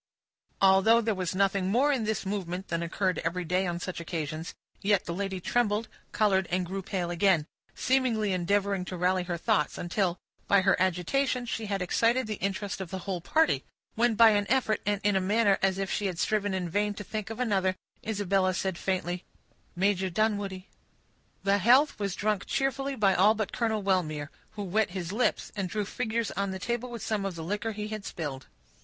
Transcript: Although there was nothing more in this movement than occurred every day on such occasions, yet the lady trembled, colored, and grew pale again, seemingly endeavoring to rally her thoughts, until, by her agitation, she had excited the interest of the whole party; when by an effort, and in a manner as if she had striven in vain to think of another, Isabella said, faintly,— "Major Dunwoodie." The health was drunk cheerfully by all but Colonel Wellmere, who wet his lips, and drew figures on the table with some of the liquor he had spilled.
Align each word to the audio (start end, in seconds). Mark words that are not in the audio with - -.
Although 0.63 1.01
there 1.01 1.13
was 1.13 1.35
nothing 1.35 1.67
more 1.69 1.91
in 1.91 2.05
this 2.05 2.25
movement 2.25 2.69
than 2.69 2.81
occurred 2.81 3.19
every 3.19 3.45
day 3.45 3.67
on 3.67 3.79
such 3.79 3.99
occasions, 3.99 4.55
yet 4.81 5.05
the 5.05 5.13
lady 5.13 5.39
trembled, 5.39 5.87
colored, 6.11 6.47
and 6.49 6.65
grew 6.65 6.81
pale 6.81 7.11
again, 7.11 7.45
seemingly 7.75 8.33
endeavoring 8.33 8.83
to 8.85 8.97
rally 8.97 9.21
her 9.25 9.37
thoughts, 9.37 9.77
until, 9.77 10.19
by 10.47 10.61
her 10.61 10.75
agitation, 10.81 11.45
she 11.45 11.67
had 11.67 11.83
excited 11.83 12.25
the 12.25 12.39
interest 12.41 12.81
of 12.81 12.89
the 12.89 12.97
whole 13.05 13.21
party; 13.21 13.63
when 13.93 14.15
by 14.15 14.31
an 14.31 14.47
effort, 14.49 14.81
and 14.87 15.01
in 15.03 15.15
a 15.15 15.21
manner 15.21 15.59
as 15.61 15.77
if 15.77 15.91
she 15.91 16.07
had 16.07 16.17
striven 16.17 16.55
in 16.55 16.67
vain 16.67 16.95
to 16.95 17.03
think 17.03 17.29
of 17.29 17.39
another, 17.39 17.75
Isabella 18.03 18.55
said, 18.55 18.79
faintly,— 18.79 19.23
"Major 19.75 20.09
Dunwoodie." 20.09 20.67
The 21.43 21.59
health 21.59 21.99
was 21.99 22.15
drunk 22.15 22.47
cheerfully 22.47 22.95
by 22.95 23.13
all 23.13 23.35
but 23.35 23.53
Colonel 23.53 23.83
Wellmere, 23.83 24.31
who 24.53 24.63
wet 24.63 24.89
his 24.89 25.11
lips, 25.13 25.51
and 25.55 25.69
drew 25.69 25.85
figures 25.85 26.31
on 26.31 26.49
the 26.49 26.57
table 26.57 26.89
with 26.89 27.03
some 27.03 27.23
of 27.23 27.35
the 27.35 27.43
liquor 27.43 27.73
he 27.73 27.89
had 27.89 28.03
spilled. 28.03 28.47